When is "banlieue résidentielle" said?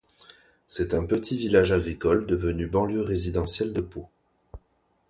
2.65-3.71